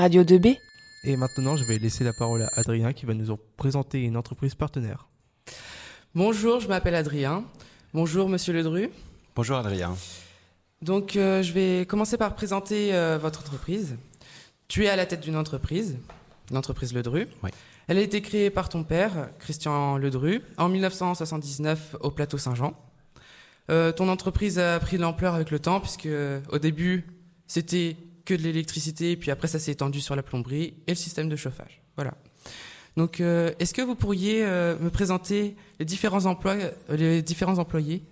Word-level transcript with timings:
Radio 0.00 0.24
2B. 0.24 0.56
Et 1.04 1.16
maintenant, 1.18 1.56
je 1.56 1.64
vais 1.64 1.76
laisser 1.76 2.04
la 2.04 2.14
parole 2.14 2.40
à 2.42 2.50
Adrien 2.54 2.94
qui 2.94 3.04
va 3.04 3.12
nous 3.12 3.36
présenter 3.58 4.00
une 4.02 4.16
entreprise 4.16 4.54
partenaire. 4.54 5.08
Bonjour, 6.14 6.58
je 6.58 6.68
m'appelle 6.68 6.94
Adrien. 6.94 7.44
Bonjour, 7.92 8.30
monsieur 8.30 8.54
Ledru. 8.54 8.88
Bonjour, 9.36 9.58
Adrien. 9.58 9.94
Donc, 10.80 11.16
euh, 11.16 11.42
je 11.42 11.52
vais 11.52 11.84
commencer 11.84 12.16
par 12.16 12.34
présenter 12.34 12.94
euh, 12.94 13.18
votre 13.20 13.40
entreprise. 13.40 13.96
Tu 14.68 14.86
es 14.86 14.88
à 14.88 14.96
la 14.96 15.04
tête 15.04 15.20
d'une 15.20 15.36
entreprise, 15.36 15.98
l'entreprise 16.50 16.94
Ledru. 16.94 17.28
Oui. 17.42 17.50
Elle 17.86 17.98
a 17.98 18.00
été 18.00 18.22
créée 18.22 18.48
par 18.48 18.70
ton 18.70 18.84
père, 18.84 19.28
Christian 19.38 19.98
Ledru, 19.98 20.40
en 20.56 20.70
1979 20.70 21.96
au 22.00 22.10
plateau 22.10 22.38
Saint-Jean. 22.38 22.72
Euh, 23.70 23.92
ton 23.92 24.08
entreprise 24.08 24.58
a 24.58 24.80
pris 24.80 24.96
de 24.96 25.02
l'ampleur 25.02 25.34
avec 25.34 25.50
le 25.50 25.58
temps, 25.58 25.78
puisque 25.78 26.08
au 26.50 26.58
début, 26.58 27.04
c'était 27.46 27.98
que 28.24 28.34
de 28.34 28.42
l'électricité, 28.42 29.16
puis 29.16 29.30
après, 29.30 29.48
ça 29.48 29.58
s'est 29.58 29.72
étendu 29.72 30.00
sur 30.00 30.16
la 30.16 30.22
plomberie 30.22 30.74
et 30.86 30.92
le 30.92 30.96
système 30.96 31.28
de 31.28 31.36
chauffage. 31.36 31.82
Voilà. 31.96 32.14
Donc, 32.96 33.20
euh, 33.20 33.52
est-ce 33.58 33.72
que 33.72 33.82
vous 33.82 33.94
pourriez 33.94 34.44
euh, 34.44 34.76
me 34.78 34.90
présenter 34.90 35.56
les 35.78 35.84
différents 35.84 36.26
emplois, 36.26 36.56
euh, 36.56 36.96
les 36.96 37.22
différents 37.22 37.58
employés 37.58 38.02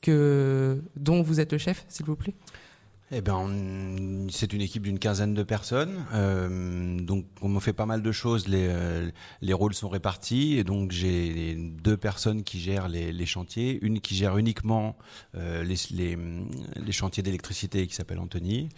que 0.00 0.80
dont 0.96 1.22
vous 1.22 1.40
êtes 1.40 1.52
le 1.52 1.58
chef, 1.58 1.84
s'il 1.88 2.06
vous 2.06 2.16
plaît? 2.16 2.34
Eh 3.10 3.22
ben, 3.22 4.26
c'est 4.30 4.52
une 4.52 4.60
équipe 4.60 4.82
d'une 4.82 4.98
quinzaine 4.98 5.32
de 5.32 5.42
personnes. 5.42 6.04
Euh, 6.12 7.00
donc, 7.00 7.24
on 7.40 7.58
fait 7.58 7.72
pas 7.72 7.86
mal 7.86 8.02
de 8.02 8.12
choses. 8.12 8.48
Les, 8.48 8.66
euh, 8.68 9.10
les 9.40 9.54
rôles 9.54 9.72
sont 9.72 9.88
répartis. 9.88 10.58
Et 10.58 10.64
donc, 10.64 10.92
j'ai 10.92 11.54
deux 11.54 11.96
personnes 11.96 12.44
qui 12.44 12.60
gèrent 12.60 12.86
les, 12.88 13.10
les 13.10 13.24
chantiers. 13.26 13.78
Une 13.80 14.00
qui 14.00 14.14
gère 14.14 14.36
uniquement 14.36 14.98
euh, 15.34 15.64
les, 15.64 15.76
les, 15.90 16.18
les 16.76 16.92
chantiers 16.92 17.22
d'électricité, 17.22 17.86
qui 17.86 17.94
s'appelle 17.94 18.18
Anthony. 18.18 18.68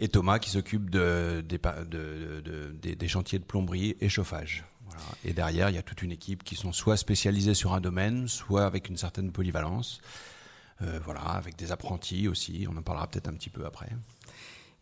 Et 0.00 0.08
Thomas 0.08 0.40
qui 0.40 0.50
s'occupe 0.50 0.90
de, 0.90 1.44
des, 1.48 1.58
de- 1.58 2.40
de- 2.40 2.94
des 2.94 3.08
chantiers 3.08 3.38
de 3.38 3.44
plomberie 3.44 3.96
et 4.00 4.08
chauffage. 4.08 4.64
Voilà. 4.86 5.02
Et 5.24 5.32
derrière, 5.32 5.70
il 5.70 5.76
y 5.76 5.78
a 5.78 5.82
toute 5.82 6.02
une 6.02 6.10
équipe 6.12 6.42
qui 6.42 6.56
sont 6.56 6.72
soit 6.72 6.96
spécialisées 6.96 7.54
sur 7.54 7.74
un 7.74 7.80
domaine, 7.80 8.26
soit 8.26 8.66
avec 8.66 8.88
une 8.88 8.96
certaine 8.96 9.30
polyvalence. 9.30 10.00
Euh, 10.82 11.00
voilà, 11.04 11.20
avec 11.20 11.56
des 11.56 11.72
apprentis 11.72 12.28
aussi. 12.28 12.66
On 12.70 12.76
en 12.76 12.82
parlera 12.82 13.06
peut-être 13.08 13.28
un 13.28 13.34
petit 13.34 13.50
peu 13.50 13.66
après. 13.66 13.90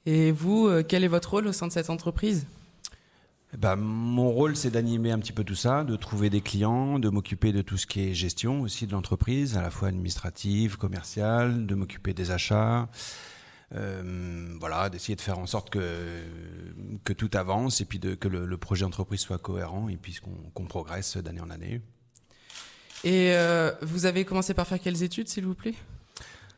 Et 0.05 0.31
vous, 0.31 0.67
euh, 0.67 0.83
quel 0.87 1.05
est 1.05 1.09
votre 1.09 1.31
rôle 1.31 1.47
au 1.47 1.53
sein 1.53 1.67
de 1.67 1.73
cette 1.73 1.91
entreprise? 1.91 2.47
Eh 3.55 3.57
ben, 3.57 3.77
mon 3.77 4.31
rôle, 4.31 4.57
c'est 4.57 4.71
d'animer 4.71 5.13
un 5.13 5.19
petit 5.19 5.33
peu 5.33 5.45
tout 5.45 5.55
ça, 5.55 5.85
de 5.85 5.97
trouver 5.97 6.31
des 6.31 6.41
clients, 6.43 6.99
de 6.99 7.09
m'occuper 7.09 7.53
de 7.53 7.63
tout 7.63 7.77
ce 7.77 7.87
qui 7.87 8.01
est 8.01 8.15
gestion 8.15 8.61
aussi 8.61 8.87
de 8.87 8.93
l'entreprise, 8.93 9.57
à 9.57 9.63
la 9.63 9.71
fois 9.71 9.89
administrative, 9.89 10.77
commerciale, 10.77 11.67
de 11.67 11.75
m'occuper 11.75 12.13
des 12.13 12.31
achats. 12.31 12.89
Euh, 13.75 14.55
voilà, 14.61 14.91
d'essayer 14.91 15.17
de 15.17 15.21
faire 15.21 15.39
en 15.39 15.47
sorte 15.47 15.71
que, 15.71 16.23
que 17.05 17.13
tout 17.13 17.31
avance 17.35 17.81
et 17.81 17.85
puis 17.85 17.99
de, 17.99 18.15
que 18.15 18.29
le, 18.29 18.47
le 18.47 18.57
projet 18.59 18.85
entreprise 18.85 19.21
soit 19.21 19.39
cohérent 19.39 19.89
et 19.89 19.97
puis 19.97 20.19
qu'on 20.23 20.51
qu'on 20.55 20.67
progresse 20.67 21.17
d'année 21.17 21.41
en 21.41 21.51
année. 21.51 21.81
Et 23.05 23.33
euh, 23.33 23.73
vous 23.83 24.07
avez 24.07 24.25
commencé 24.25 24.55
par 24.55 24.67
faire 24.67 24.81
quelles 24.81 25.03
études, 25.03 25.29
s'il 25.29 25.45
vous 25.45 25.55
plaît? 25.55 25.75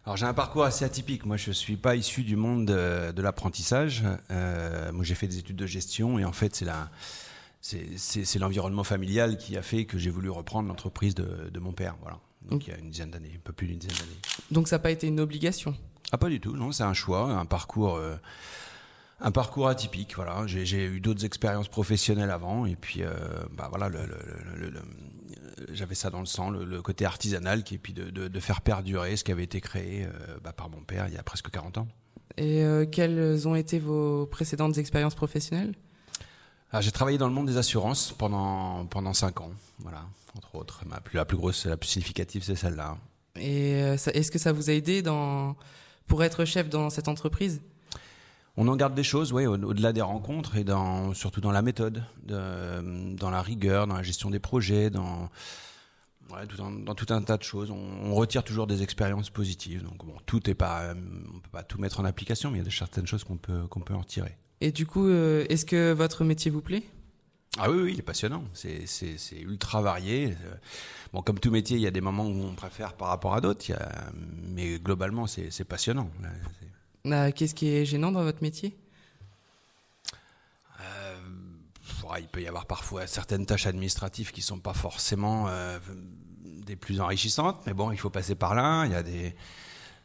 Alors 0.04 0.16
j'ai 0.16 0.26
un 0.26 0.34
parcours 0.34 0.64
assez 0.64 0.84
atypique. 0.84 1.26
Moi, 1.26 1.36
je 1.36 1.50
suis 1.50 1.76
pas 1.76 1.94
issu 1.94 2.22
du 2.22 2.36
monde 2.36 2.66
de, 2.66 3.12
de 3.12 3.22
l'apprentissage. 3.22 4.04
Euh, 4.30 4.90
moi, 4.92 5.04
j'ai 5.04 5.14
fait 5.14 5.26
des 5.26 5.38
études 5.38 5.56
de 5.56 5.66
gestion 5.66 6.18
et 6.18 6.24
en 6.24 6.32
fait, 6.32 6.56
c'est 6.56 6.64
la, 6.64 6.88
l'environnement 8.40 8.84
familial 8.84 9.36
qui 9.36 9.56
a 9.58 9.62
fait 9.62 9.84
que 9.84 9.98
j'ai 9.98 10.10
voulu 10.10 10.30
reprendre 10.30 10.68
l'entreprise 10.68 11.14
de, 11.14 11.50
de 11.52 11.58
mon 11.58 11.72
père. 11.72 11.96
Voilà. 12.00 12.18
Donc 12.48 12.66
il 12.66 12.70
y 12.70 12.72
a 12.72 12.78
une 12.78 12.90
dizaine 12.90 13.10
d'années, 13.10 13.32
un 13.36 13.40
peu 13.44 13.52
plus 13.52 13.66
d'une 13.66 13.78
dizaine 13.78 13.98
d'années. 13.98 14.18
Donc 14.50 14.68
ça 14.68 14.76
n'a 14.76 14.80
pas 14.80 14.90
été 14.92 15.06
une 15.06 15.20
obligation? 15.20 15.74
Ah 16.10 16.16
pas 16.16 16.30
du 16.30 16.40
tout. 16.40 16.56
Non, 16.56 16.72
c'est 16.72 16.84
un 16.84 16.94
choix, 16.94 17.24
un 17.30 17.44
parcours. 17.44 17.96
euh, 17.96 18.16
un 19.20 19.32
parcours 19.32 19.68
atypique, 19.68 20.14
voilà. 20.14 20.46
J'ai, 20.46 20.84
eu 20.84 21.00
d'autres 21.00 21.24
expériences 21.24 21.68
professionnelles 21.68 22.30
avant, 22.30 22.66
et 22.66 22.76
puis, 22.76 23.02
euh, 23.02 23.10
bah 23.52 23.66
voilà, 23.68 23.88
le, 23.88 23.98
le- 24.06 24.06
le- 24.06 24.56
le- 24.60 24.70
le- 24.70 24.82
j'avais 25.72 25.94
ça 25.94 26.10
dans 26.10 26.20
le 26.20 26.26
sang, 26.26 26.50
le, 26.50 26.64
le 26.64 26.82
côté 26.82 27.04
artisanal, 27.04 27.64
qui, 27.64 27.74
et 27.76 27.78
puis 27.78 27.92
de, 27.92 28.10
de, 28.10 28.28
de 28.28 28.40
faire 28.40 28.60
perdurer 28.60 29.16
ce 29.16 29.24
qui 29.24 29.32
avait 29.32 29.44
été 29.44 29.60
créé 29.60 30.04
euh, 30.04 30.38
bah, 30.42 30.52
par 30.52 30.68
mon 30.68 30.82
père 30.82 31.06
il 31.08 31.14
y 31.14 31.18
a 31.18 31.22
presque 31.22 31.50
40 31.50 31.78
ans. 31.78 31.88
Et 32.36 32.62
euh, 32.62 32.86
quelles 32.86 33.48
ont 33.48 33.54
été 33.54 33.78
vos 33.78 34.26
précédentes 34.26 34.78
expériences 34.78 35.14
professionnelles? 35.14 35.74
Ah, 36.70 36.80
j'ai 36.80 36.90
travaillé 36.92 37.16
dans 37.18 37.28
le 37.28 37.32
monde 37.34 37.46
des 37.46 37.56
assurances 37.56 38.12
pendant 38.12 38.84
pendant 38.86 39.14
cinq 39.14 39.40
ans, 39.40 39.52
voilà, 39.78 40.04
entre 40.36 40.54
autres. 40.54 40.82
Ma 40.86 41.00
plus, 41.00 41.16
la 41.16 41.24
plus 41.24 41.36
grosse, 41.36 41.66
la 41.66 41.76
plus 41.76 41.88
significative, 41.88 42.42
c'est 42.44 42.56
celle-là. 42.56 42.98
Et 43.36 43.82
euh, 43.82 43.96
est-ce 44.12 44.30
que 44.30 44.38
ça 44.38 44.52
vous 44.52 44.68
a 44.68 44.72
aidé 44.72 45.00
dans, 45.00 45.56
pour 46.06 46.22
être 46.24 46.44
chef 46.44 46.68
dans 46.68 46.90
cette 46.90 47.08
entreprise? 47.08 47.62
On 48.60 48.66
en 48.66 48.74
garde 48.74 48.94
des 48.94 49.04
choses, 49.04 49.32
oui, 49.32 49.46
au- 49.46 49.52
au-delà 49.54 49.92
des 49.92 50.00
rencontres 50.02 50.56
et 50.56 50.64
dans, 50.64 51.14
surtout 51.14 51.40
dans 51.40 51.52
la 51.52 51.62
méthode, 51.62 52.02
de- 52.24 53.14
dans 53.14 53.30
la 53.30 53.40
rigueur, 53.40 53.86
dans 53.86 53.94
la 53.94 54.02
gestion 54.02 54.30
des 54.30 54.40
projets, 54.40 54.90
dans, 54.90 55.30
ouais, 56.32 56.44
tout 56.48 56.60
un, 56.62 56.72
dans 56.72 56.96
tout 56.96 57.06
un 57.10 57.22
tas 57.22 57.36
de 57.36 57.44
choses. 57.44 57.70
On, 57.70 57.76
on 58.10 58.14
retire 58.16 58.42
toujours 58.42 58.66
des 58.66 58.82
expériences 58.82 59.30
positives. 59.30 59.84
Donc 59.84 60.04
bon, 60.04 60.14
tout 60.26 60.50
est 60.50 60.54
pas, 60.54 60.82
euh, 60.82 60.94
on 61.34 61.38
peut 61.38 61.50
pas 61.52 61.62
tout 61.62 61.78
mettre 61.80 62.00
en 62.00 62.04
application, 62.04 62.50
mais 62.50 62.58
il 62.58 62.64
y 62.64 62.66
a 62.66 62.70
certaines 62.70 63.06
choses 63.06 63.22
qu'on 63.22 63.36
peut 63.36 63.66
qu'on 63.68 63.80
peut 63.80 63.94
en 63.94 64.00
retirer. 64.00 64.36
Et 64.60 64.72
du 64.72 64.86
coup, 64.86 65.06
euh, 65.06 65.46
est-ce 65.48 65.64
que 65.64 65.92
votre 65.92 66.24
métier 66.24 66.50
vous 66.50 66.60
plaît? 66.62 66.82
Ah 67.58 67.70
oui, 67.70 67.78
oui, 67.80 67.92
il 67.94 67.98
est 68.00 68.02
passionnant. 68.02 68.42
C'est, 68.54 68.86
c'est, 68.86 69.18
c'est 69.18 69.40
ultra 69.40 69.80
varié. 69.82 70.36
Euh, 70.44 70.54
Bon, 71.12 71.22
comme 71.22 71.38
tout 71.38 71.50
métier, 71.50 71.76
il 71.78 71.82
y 71.82 71.86
a 71.86 71.90
des 71.90 72.02
moments 72.02 72.26
où 72.26 72.42
on 72.44 72.54
préfère 72.54 72.92
par 72.94 73.08
rapport 73.08 73.34
à 73.34 73.40
d'autres. 73.40 73.64
il 73.68 73.72
y 73.72 73.74
a- 73.76 74.10
Mais 74.48 74.78
globalement, 74.78 75.26
c'est, 75.26 75.50
c'est 75.50 75.64
passionnant. 75.64 76.10
C'est- 76.60 76.67
Euh, 77.06 77.30
Qu'est-ce 77.34 77.54
qui 77.54 77.68
est 77.68 77.84
gênant 77.84 78.12
dans 78.12 78.22
votre 78.22 78.42
métier? 78.42 78.76
Euh, 80.80 81.16
il 82.18 82.28
peut 82.28 82.42
y 82.42 82.48
avoir 82.48 82.66
parfois 82.66 83.06
certaines 83.06 83.46
tâches 83.46 83.66
administratives 83.66 84.32
qui 84.32 84.42
sont 84.42 84.58
pas 84.58 84.72
forcément 84.72 85.48
euh, 85.48 85.78
des 86.44 86.76
plus 86.76 87.00
enrichissantes, 87.00 87.60
mais 87.66 87.74
bon, 87.74 87.92
il 87.92 87.98
faut 87.98 88.10
passer 88.10 88.34
par 88.34 88.54
là. 88.54 88.84
Il 88.86 88.92
y 88.92 88.94
a 88.94 89.02
des 89.02 89.34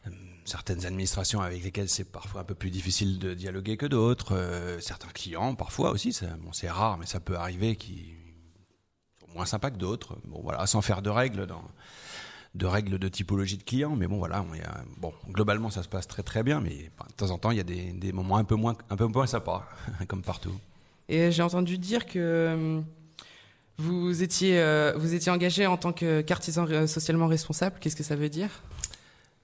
euh, 0.08 0.09
certaines 0.46 0.86
administrations 0.86 1.42
avec 1.42 1.64
lesquelles 1.64 1.90
c'est 1.90 2.03
parfois 2.03 2.42
un 2.42 2.44
peu 2.44 2.56
plus 2.56 2.72
difficile 2.72 3.20
de 3.20 3.34
dialoguer 3.34 3.78
que 3.78 3.86
d'autres. 3.86 4.78
Certains 4.82 5.09
clients, 5.09 5.56
parfois 5.56 5.92
aussi, 5.92 6.18
bon, 6.40 6.52
c'est 6.52 6.70
rare, 6.70 6.98
mais 6.98 7.06
ça 7.06 7.20
peut 7.20 7.36
arriver, 7.36 7.76
qui 7.76 8.14
sont 9.20 9.34
moins 9.34 9.46
sympas 9.46 9.72
que 9.72 9.78
d'autres. 9.78 10.18
Bon, 10.26 10.42
voilà, 10.42 10.66
sans 10.68 10.82
faire 10.82 11.02
de 11.02 11.09
règles 11.09 11.48
dans 11.48 11.64
de 12.56 12.66
règles 12.68 13.00
de 13.00 13.08
typologie 13.08 13.58
de 13.58 13.64
clients, 13.64 13.96
mais 13.96 14.06
bon 14.08 14.18
voilà, 14.18 14.46
on 14.50 14.53
y 14.53 14.62
a- 14.62 14.84
bon 14.97 15.12
globalement 15.31 15.69
ça 15.72 15.81
se 15.84 15.88
passe 15.90 16.08
très 16.08 16.22
très 16.24 16.44
bien, 16.44 16.62
mais 16.62 16.91
bah, 17.00 17.06
de 17.09 17.14
temps 17.16 17.31
en 17.31 17.38
temps 17.40 17.50
il 17.52 17.58
y 17.58 17.62
a 17.62 17.64
des, 17.64 17.94
des 17.94 18.12
moments 18.12 18.38
un 18.38 18.44
peu 18.44 18.56
moins 18.56 18.75
un 18.90 18.96
peu 18.96 19.08
moins 19.08 19.25
sympas, 19.25 19.68
comme 20.08 20.22
partout. 20.22 20.53
Et 21.09 21.31
j'ai 21.31 21.41
entendu 21.44 21.78
dire 21.78 22.06
que 22.06 22.19
euh, 22.19 22.81
vous 23.78 24.22
étiez, 24.24 24.59
euh, 24.59 24.94
vous 24.97 25.14
étiez 25.16 25.31
engagé 25.31 25.66
en 25.66 25.78
tant 25.78 25.94
que- 25.94 26.22
qu'artisan 26.22 26.66
euh, 26.69 26.86
socialement 26.88 27.28
responsable. 27.28 27.78
Qu'est-ce 27.80 27.96
que 27.96 28.03
ça 28.03 28.16
veut 28.16 28.30
dire? 28.30 28.50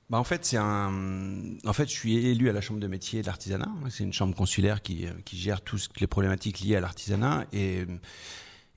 Bah 0.09 0.17
en 0.17 0.23
fait, 0.23 0.43
c'est 0.45 0.57
un. 0.57 0.91
En 1.65 1.73
fait, 1.73 1.85
je 1.87 1.93
suis 1.93 2.15
élu 2.27 2.49
à 2.49 2.53
la 2.53 2.61
chambre 2.61 2.79
de 2.79 2.87
métier 2.87 3.21
de 3.21 3.27
l'artisanat. 3.27 3.69
C'est 3.89 4.03
une 4.03 4.13
chambre 4.13 4.35
consulaire 4.35 4.81
qui, 4.81 5.05
euh, 5.05 5.11
qui 5.25 5.37
gère 5.37 5.61
toutes 5.61 5.99
les 5.99 6.07
problématiques 6.07 6.59
liées 6.61 6.75
à 6.75 6.79
l'artisanat 6.79 7.45
et 7.53 7.85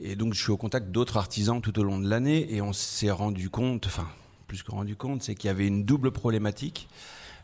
et 0.00 0.16
donc 0.16 0.34
je 0.34 0.43
suis 0.43 0.50
au 0.50 0.56
contact 0.56 0.91
d'autres 0.91 1.16
artisans 1.16 1.60
tout 1.62 1.78
au 1.78 1.84
long 1.84 1.99
de 2.00 2.09
l'année 2.09 2.53
et 2.53 2.60
on 2.60 2.72
s'est 2.72 3.10
rendu 3.12 3.49
compte, 3.50 3.87
enfin 3.87 4.09
plus 4.52 4.62
que 4.62 4.70
rendu 4.70 4.96
compte, 4.96 5.22
c'est 5.22 5.34
qu'il 5.34 5.48
y 5.48 5.50
avait 5.50 5.66
une 5.66 5.82
double 5.82 6.10
problématique. 6.10 6.86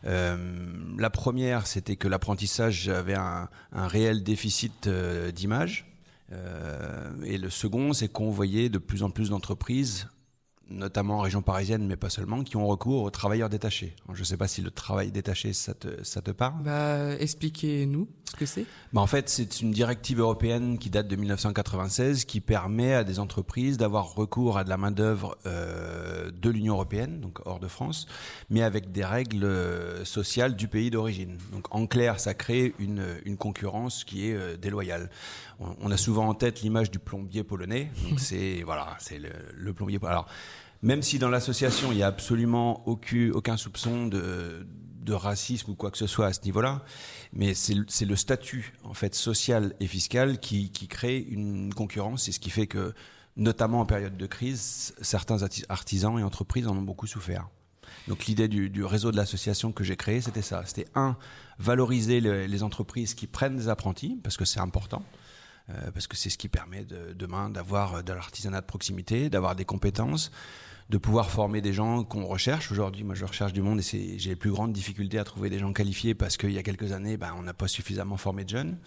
Euh, 0.05 0.37
la 0.95 1.09
première, 1.09 1.65
c'était 1.65 1.95
que 1.95 2.07
l'apprentissage 2.07 2.87
avait 2.87 3.15
un, 3.15 3.49
réel 3.73 4.21
déficit 4.21 4.85
euh, 4.85 5.31
d'image. 5.31 5.87
Euh, 6.31 7.09
et 7.25 7.39
le 7.39 7.49
second, 7.49 7.93
c'est 7.93 8.09
qu'on 8.09 8.29
voyait 8.29 8.69
de 8.69 8.77
plus 8.77 9.01
en 9.01 9.09
plus 9.09 9.31
d'entreprises 9.31 10.07
notamment 10.69 11.17
en 11.17 11.21
région 11.21 11.41
parisienne, 11.41 11.85
mais 11.87 11.95
pas 11.95 12.09
seulement, 12.09 12.43
qui 12.43 12.57
ont 12.57 12.67
recours 12.67 13.03
aux 13.03 13.09
travailleurs 13.09 13.49
détachés. 13.49 13.95
Je 14.13 14.19
ne 14.19 14.25
sais 14.25 14.37
pas 14.37 14.47
si 14.47 14.61
le 14.61 14.71
travail 14.71 15.11
détaché, 15.11 15.53
ça 15.53 15.73
te, 15.73 16.03
ça 16.03 16.21
te 16.21 16.31
parle 16.31 16.63
Bah, 16.63 17.15
expliquez-nous 17.19 18.07
ce 18.29 18.35
que 18.35 18.45
c'est. 18.45 18.65
bah, 18.93 19.01
En 19.01 19.07
fait, 19.07 19.29
c'est 19.29 19.61
une 19.61 19.71
directive 19.71 20.19
européenne 20.19 20.77
qui 20.77 20.89
date 20.89 21.07
de 21.07 21.15
1996 21.15 22.25
qui 22.25 22.41
permet 22.41 22.93
à 22.93 23.03
des 23.03 23.19
entreprises 23.19 23.77
d'avoir 23.77 24.13
recours 24.13 24.57
à 24.57 24.63
de 24.63 24.69
la 24.69 24.77
main-d'œuvre 24.77 25.37
euh, 25.45 26.29
de 26.31 26.49
l'Union 26.49 26.73
européenne, 26.75 27.19
donc 27.21 27.39
hors 27.45 27.59
de 27.59 27.67
France, 27.67 28.07
mais 28.49 28.61
avec 28.61 28.91
des 28.91 29.03
règles 29.05 29.43
euh, 29.43 30.05
sociales 30.05 30.55
du 30.55 30.67
pays 30.67 30.89
d'origine. 30.91 31.37
Donc 31.51 31.73
en 31.73 31.87
clair, 31.87 32.19
ça 32.19 32.33
crée 32.33 32.73
une, 32.79 33.03
une 33.25 33.37
concurrence 33.37 34.03
qui 34.03 34.29
est 34.29 34.33
euh, 34.35 34.57
déloyale. 34.57 35.09
On, 35.59 35.75
on 35.81 35.91
a 35.91 35.97
souvent 35.97 36.27
en 36.27 36.33
tête 36.33 36.61
l'image 36.61 36.91
du 36.91 36.99
plombier 36.99 37.43
polonais. 37.43 37.91
Donc 38.09 38.19
c'est 38.29 38.61
voilà, 38.63 38.95
c'est 38.99 39.17
le, 39.19 39.29
le 39.55 39.73
plombier. 39.73 39.99
Alors 40.03 40.27
même 40.81 41.01
si 41.01 41.19
dans 41.19 41.29
l'association 41.29 41.91
il 41.91 41.97
y 41.97 42.03
a 42.03 42.07
absolument 42.07 42.87
aucun, 42.87 43.57
soupçon 43.57 44.07
de, 44.07 44.65
racisme 45.11 45.71
ou 45.71 45.75
quoi 45.75 45.89
que 45.89 45.97
ce 45.97 46.05
soit 46.05 46.27
à 46.27 46.33
ce 46.33 46.41
niveau-là, 46.43 46.83
mais 47.33 47.55
c'est 47.55 47.73
le- 47.73 48.15
statut 48.15 48.73
en 48.83 48.93
fait 48.93 49.15
social 49.15 49.73
et 49.79 49.87
fiscal 49.87 50.39
qui, 50.39 50.69
crée 50.87 51.17
une 51.17 51.73
concurrence 51.73 52.27
et 52.27 52.31
ce 52.31 52.39
qui 52.39 52.51
fait 52.51 52.67
que, 52.67 52.93
notamment 53.35 53.79
en 53.79 53.87
période 53.87 54.17
de 54.17 54.25
crise, 54.27 54.93
certains 55.01 55.37
arti- 55.37 55.65
artisans 55.67 56.19
et 56.19 56.23
entreprises 56.23 56.67
en 56.67 56.77
ont 56.77 56.83
beaucoup 56.83 57.07
souffert. 57.07 57.47
Donc 58.07 58.27
l'idée 58.27 58.47
du, 58.47 58.83
réseau 58.85 59.11
de 59.11 59.17
l'association 59.17 59.71
que 59.71 59.83
j'ai 59.83 59.95
créé, 59.95 60.21
c'était 60.21 60.43
ça. 60.43 60.61
C'était 60.67 60.87
un, 60.93 61.17
valoriser 61.57 62.21
le- 62.21 62.45
les 62.45 62.61
entreprises 62.61 63.15
qui 63.15 63.25
prennent 63.25 63.57
des 63.57 63.67
apprentis, 63.67 64.19
parce 64.23 64.37
que 64.37 64.45
c'est 64.45 64.59
important. 64.59 65.03
Euh, 65.69 65.91
parce 65.91 66.07
que 66.07 66.15
c'est 66.15 66.29
ce 66.29 66.37
qui 66.37 66.49
permet 66.49 66.83
de, 66.83 67.13
demain 67.13 67.49
d'avoir 67.49 67.95
euh, 67.95 68.01
de 68.01 68.13
l'artisanat 68.13 68.61
de 68.61 68.65
proximité, 68.65 69.29
d'avoir 69.29 69.55
des 69.55 69.65
compétences, 69.65 70.31
de 70.89 70.97
pouvoir 70.97 71.29
former 71.29 71.61
des 71.61 71.73
gens 71.73 72.03
qu'on 72.03 72.25
recherche. 72.25 72.71
Aujourd'hui, 72.71 73.03
moi, 73.03 73.13
je 73.13 73.25
recherche 73.25 73.53
du 73.53 73.61
monde 73.61 73.79
et 73.79 74.17
j'ai 74.17 74.29
les 74.29 74.35
plus 74.35 74.51
grandes 74.51 74.73
difficultés 74.73 75.19
à 75.19 75.23
trouver 75.23 75.49
des 75.49 75.59
gens 75.59 75.71
qualifiés 75.71 76.15
parce 76.15 76.37
qu'il 76.37 76.51
y 76.51 76.57
a 76.57 76.63
quelques 76.63 76.91
années, 76.91 77.17
ben, 77.17 77.35
on 77.37 77.43
n'a 77.43 77.53
pas 77.53 77.67
suffisamment 77.67 78.17
formé 78.17 78.43
de 78.45 78.49
jeunes. 78.49 78.77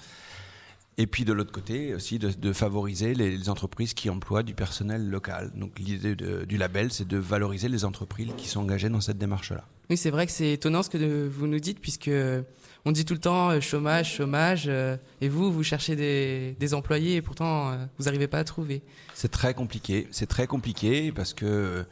Et 0.99 1.07
puis 1.07 1.25
de 1.25 1.33
l'autre 1.33 1.53
côté 1.53 1.95
aussi 1.95 2.19
de, 2.19 2.31
de 2.31 2.53
favoriser 2.53 3.15
les, 3.15 3.37
les 3.37 3.49
entreprises 3.49 3.95
qui 3.95 4.11
emploient 4.11 4.43
du 4.43 4.55
personnel 4.55 5.09
local. 5.09 5.51
Donc 5.55 5.79
l'idée 5.79 6.15
du 6.15 6.57
label, 6.59 6.93
c'est 6.93 7.09
de 7.09 7.17
valoriser 7.17 7.69
les 7.69 7.85
entreprises 7.85 8.29
qui 8.37 8.47
sont 8.47 8.61
engagées 8.61 8.91
dans 8.91 9.01
cette 9.01 9.19
démarche-là. 9.19 9.65
Oui, 9.91 9.97
c'est 9.97 10.11
vrai 10.11 10.27
que 10.27 10.33
c'est 10.33 10.53
étonnant 10.53 10.83
ce 10.83 10.91
que 10.91 11.29
vous 11.29 11.47
nous 11.47 11.61
dites, 11.61 11.81
puisque 11.81 12.11
on 12.85 12.93
dit 12.93 13.05
tout 13.05 13.15
le 13.15 13.21
temps 13.21 13.51
euh, 13.51 13.61
chômage, 13.61 14.15
chômage, 14.15 14.65
euh, 14.67 14.97
et 15.21 15.29
vous, 15.29 15.53
vous 15.53 15.63
cherchez 15.63 15.97
des, 15.97 16.57
des 16.59 16.75
employés, 16.75 17.17
et 17.17 17.23
pourtant, 17.23 17.71
euh, 17.71 17.77
vous 17.99 18.05
n'arrivez 18.05 18.27
pas 18.27 18.39
à 18.39 18.45
trouver. 18.45 18.83
C'est 19.15 19.31
très 19.31 19.55
compliqué. 19.55 20.09
C'est 20.11 20.27
très 20.27 20.47
compliqué 20.47 21.13
parce 21.13 21.33
que 21.35 21.85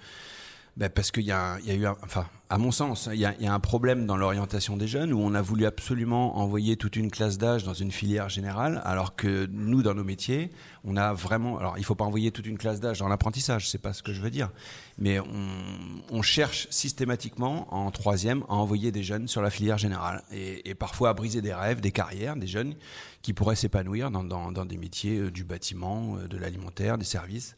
ben 0.76 0.88
parce 0.88 1.10
qu'il 1.10 1.24
y, 1.24 1.32
a 1.32 1.58
eu, 1.66 1.86
enfin, 1.86 2.26
à 2.48 2.58
mon 2.58 2.70
sens, 2.70 3.08
il 3.12 3.18
y 3.18 3.24
a, 3.24 3.34
il 3.38 3.44
y 3.44 3.48
a 3.48 3.54
un 3.54 3.60
problème 3.60 4.06
dans 4.06 4.16
l'orientation 4.16 4.76
des 4.76 4.88
jeunes 4.88 5.12
où 5.12 5.20
on 5.20 5.34
a 5.34 5.42
voulu 5.42 5.66
absolument 5.66 6.38
envoyer 6.38 6.76
toute 6.76 6.96
une 6.96 7.10
classe 7.10 7.38
d'âge 7.38 7.64
dans 7.64 7.74
une 7.74 7.92
filière 7.92 8.28
générale, 8.28 8.80
alors 8.84 9.14
que 9.14 9.46
nous, 9.52 9.82
dans 9.82 9.94
nos 9.94 10.04
métiers, 10.04 10.50
on 10.84 10.96
a 10.96 11.12
vraiment. 11.12 11.58
Alors, 11.58 11.78
il 11.78 11.84
faut 11.84 11.94
pas 11.94 12.04
envoyer 12.04 12.32
toute 12.32 12.46
une 12.46 12.58
classe 12.58 12.80
d'âge 12.80 12.98
dans 12.98 13.08
l'apprentissage, 13.08 13.68
c'est 13.68 13.78
pas 13.78 13.92
ce 13.92 14.02
que 14.02 14.12
je 14.12 14.20
veux 14.20 14.30
dire, 14.30 14.50
mais 14.98 15.20
on, 15.20 16.22
cherche 16.22 16.66
systématiquement 16.70 17.72
en 17.74 17.90
troisième 17.90 18.42
à 18.48 18.54
envoyer 18.54 18.92
des 18.92 19.02
jeunes 19.02 19.26
sur 19.26 19.42
la 19.42 19.50
filière 19.50 19.78
générale 19.78 20.22
et, 20.32 20.74
parfois 20.74 21.10
à 21.10 21.14
briser 21.14 21.40
des 21.40 21.54
rêves, 21.54 21.80
des 21.80 21.92
carrières, 21.92 22.36
des 22.36 22.46
jeunes 22.46 22.74
qui 23.22 23.32
pourraient 23.32 23.56
s'épanouir 23.56 24.10
dans 24.10 24.64
des 24.64 24.76
métiers 24.76 25.18
euh, 25.18 25.30
du 25.30 25.44
bâtiment, 25.44 26.16
euh, 26.16 26.26
de 26.26 26.36
l'alimentaire, 26.36 26.98
des 26.98 27.04
services. 27.04 27.56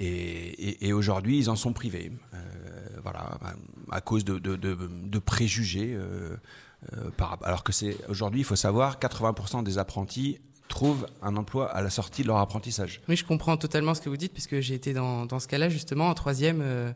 Et, 0.00 0.92
aujourd'hui, 0.94 1.38
ils 1.38 1.50
en 1.50 1.56
sont 1.56 1.74
privés, 1.74 2.10
euh, 2.32 2.38
voilà, 3.02 3.38
à, 3.90 4.00
cause 4.00 4.24
de, 4.24 5.18
préjugés. 5.18 5.92
euh, 5.92 6.36
euh, 6.94 7.10
alors 7.42 7.62
que 7.62 7.72
c'est 7.72 7.96
aujourd'hui, 8.08 8.40
il 8.40 8.44
faut 8.44 8.56
savoir, 8.56 8.98
80% 8.98 9.62
des 9.62 9.76
apprentis 9.76 10.38
trouvent 10.68 11.06
un 11.20 11.36
emploi 11.36 11.70
à 11.70 11.82
la 11.82 11.90
sortie 11.90 12.22
de 12.22 12.28
leur 12.28 12.38
apprentissage. 12.38 13.02
Oui, 13.08 13.16
je 13.16 13.24
comprends 13.24 13.58
totalement 13.58 13.92
ce 13.92 14.00
que 14.00 14.08
vous 14.08 14.16
dites, 14.16 14.32
puisque 14.32 14.60
j'ai 14.60 14.74
été 14.74 14.94
dans, 14.94 15.38
ce 15.38 15.48
cas-là, 15.48 15.68
justement, 15.68 16.08
en 16.08 16.14
troisième. 16.14 16.94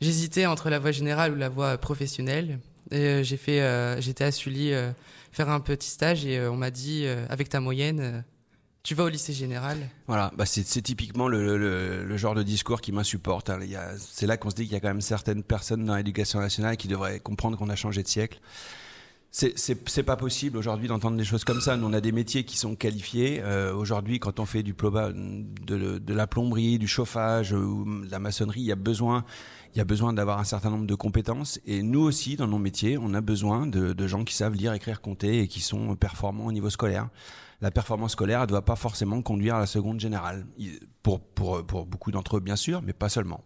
J'hésitais 0.00 0.46
entre 0.46 0.70
la 0.70 0.78
voie 0.78 0.92
générale 0.92 1.32
ou 1.32 1.36
la 1.36 1.50
voie 1.50 1.76
professionnelle. 1.76 2.60
J'ai 2.90 3.36
fait, 3.36 4.00
j'étais 4.00 4.24
à 4.24 4.32
Sully 4.32 4.72
faire 5.32 5.50
un 5.50 5.60
petit 5.60 5.90
stage 5.90 6.24
et 6.24 6.40
on 6.46 6.56
m'a 6.56 6.70
dit, 6.70 7.04
avec 7.28 7.50
ta 7.50 7.60
moyenne, 7.60 8.24
tu 8.82 8.94
vas 8.94 9.04
au 9.04 9.08
lycée 9.08 9.32
général. 9.32 9.78
Voilà, 10.06 10.32
bah 10.36 10.44
c'est 10.46 10.82
typiquement 10.82 11.28
le, 11.28 12.16
genre 12.16 12.34
de 12.34 12.42
discours 12.42 12.80
qui 12.80 12.92
m'insupporte. 12.92 13.50
hein. 13.50 13.58
C'est 13.98 14.26
là 14.26 14.36
qu'on 14.36 14.50
se 14.50 14.56
dit 14.56 14.64
qu'il 14.64 14.72
y 14.72 14.76
a 14.76 14.80
quand 14.80 14.88
même 14.88 15.00
certaines 15.00 15.42
personnes 15.42 15.84
dans 15.84 15.94
l'éducation 15.96 16.40
nationale 16.40 16.76
qui 16.76 16.88
devraient 16.88 17.20
comprendre 17.20 17.56
qu'on 17.56 17.68
a 17.70 17.76
changé 17.76 18.02
de 18.02 18.08
siècle. 18.08 18.40
C'est- 19.30 20.02
pas 20.02 20.16
possible 20.16 20.58
aujourd'hui 20.58 20.88
d'entendre 20.88 21.16
des 21.16 21.24
choses 21.24 21.44
comme 21.44 21.60
ça. 21.62 21.76
Nous, 21.78 21.86
on 21.86 21.92
a 21.94 22.02
des 22.02 22.12
métiers 22.12 22.44
qui 22.44 22.58
sont 22.58 22.74
qualifiés. 22.74 23.40
Euh, 23.42 23.72
aujourd'hui, 23.72 24.18
quand 24.18 24.40
on 24.40 24.46
fait 24.46 24.62
du 24.62 24.74
ploba, 24.74 25.10
de, 25.12 25.98
de 25.98 26.14
la 26.14 26.26
plomberie, 26.26 26.78
du 26.78 26.86
chauffage 26.88 27.52
ou 27.52 28.04
de 28.04 28.10
la 28.10 28.18
maçonnerie, 28.18 28.60
il 28.60 28.66
y 28.66 28.72
a 28.72 28.76
besoin, 28.76 29.24
il 29.74 29.78
y 29.78 29.80
a 29.80 29.84
besoin 29.84 30.12
d'avoir 30.12 30.38
un 30.38 30.44
certain 30.44 30.70
nombre 30.70 30.86
de 30.86 30.94
compétences. 30.94 31.58
Et 31.66 31.82
nous 31.82 32.00
aussi, 32.00 32.36
dans 32.36 32.46
nos 32.46 32.58
métiers, 32.58 32.98
on 32.98 33.14
a 33.14 33.20
besoin 33.20 33.66
de, 33.66 33.92
de 33.92 34.06
gens 34.06 34.24
qui 34.24 34.34
savent 34.34 34.54
lire, 34.54 34.72
écrire, 34.74 35.00
compter 35.00 35.40
et 35.40 35.48
qui 35.48 35.60
sont 35.60 35.96
performants 35.96 36.46
au 36.46 36.52
niveau 36.52 36.70
scolaire. 36.70 37.08
La 37.60 37.70
performance 37.70 38.12
scolaire 38.12 38.40
ne 38.42 38.46
doit 38.46 38.64
pas 38.64 38.76
forcément 38.76 39.22
conduire 39.22 39.54
à 39.54 39.60
la 39.60 39.66
seconde 39.66 40.00
générale. 40.00 40.46
Pour, 41.02 41.20
pour, 41.20 41.64
pour 41.64 41.86
beaucoup 41.86 42.10
d'entre 42.10 42.36
eux, 42.36 42.40
bien 42.40 42.56
sûr, 42.56 42.82
mais 42.82 42.92
pas 42.92 43.08
seulement. 43.08 43.42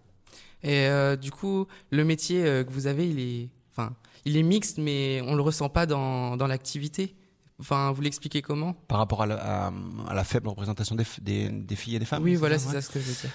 Et 0.62 0.86
euh, 0.88 1.16
du 1.16 1.30
coup, 1.30 1.66
le 1.90 2.04
métier 2.04 2.44
euh, 2.44 2.64
que 2.64 2.72
vous 2.72 2.86
avez, 2.86 3.08
il 3.08 3.20
est, 3.20 3.48
enfin, 3.72 3.94
il 4.24 4.36
est 4.36 4.42
mixte, 4.42 4.78
mais 4.78 5.20
on 5.26 5.34
le 5.34 5.42
ressent 5.42 5.68
pas 5.68 5.86
dans, 5.86 6.36
dans 6.36 6.46
l'activité. 6.46 7.14
Enfin, 7.60 7.92
vous 7.92 8.00
l'expliquez 8.02 8.42
comment? 8.42 8.72
Par 8.88 8.98
rapport 8.98 9.22
à 9.22 9.26
la, 9.26 9.36
à- 9.66 9.72
à 10.08 10.14
la 10.14 10.24
faible 10.24 10.48
représentation 10.48 10.94
des, 10.96 11.04
des, 11.22 11.48
des 11.50 11.76
filles 11.76 11.96
et 11.96 11.98
des 11.98 12.04
femmes 12.04 12.22
Oui, 12.22 12.34
voilà, 12.34 12.58
c'est 12.58 12.70
ça 12.72 12.82
ce 12.82 12.88
que 12.90 12.98
je 12.98 13.04
veux 13.04 13.14
dire. 13.20 13.30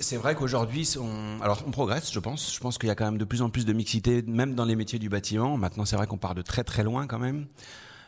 C'est 0.00 0.18
vrai 0.18 0.34
qu'aujourd'hui, 0.34 0.86
on, 1.00 1.40
alors 1.40 1.64
on 1.66 1.70
progresse, 1.70 2.12
je 2.12 2.18
pense. 2.18 2.54
Je 2.54 2.60
pense 2.60 2.76
qu'il 2.76 2.88
y 2.88 2.90
a 2.92 2.94
quand 2.94 3.06
même 3.06 3.16
de 3.16 3.24
plus 3.24 3.40
en 3.40 3.48
plus 3.48 3.64
de 3.64 3.72
mixité, 3.72 4.22
même 4.26 4.54
dans 4.54 4.66
les 4.66 4.76
métiers 4.76 4.98
du 4.98 5.08
bâtiment. 5.08 5.56
Maintenant, 5.56 5.86
c'est 5.86 5.96
vrai 5.96 6.06
qu'on 6.06 6.18
part 6.18 6.34
de 6.34 6.42
très 6.42 6.62
très 6.62 6.82
loin 6.82 7.06
quand 7.06 7.18
même. 7.18 7.46